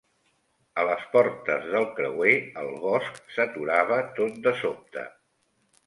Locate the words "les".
0.89-1.03